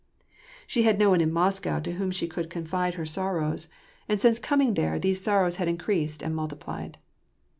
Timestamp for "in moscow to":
1.21-1.91